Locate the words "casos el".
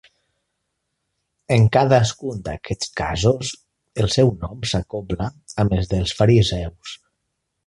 3.01-4.11